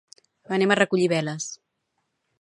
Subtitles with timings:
[0.57, 1.49] Anem a recollir veles